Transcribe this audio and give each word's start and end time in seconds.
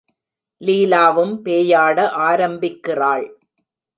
லீலாவும் 0.61 1.33
பேயாட 1.45 2.07
ஆரம்பிக்கிறாள். 2.07 3.27